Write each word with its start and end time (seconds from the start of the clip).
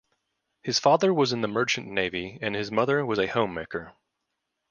His 0.63 0.79
father 0.79 1.13
was 1.13 1.31
in 1.31 1.41
the 1.41 1.47
merchant 1.47 1.85
navy 1.87 2.39
and 2.41 2.55
his 2.55 2.71
mother 2.71 3.05
was 3.05 3.19
a 3.19 3.27
homemaker. 3.27 3.93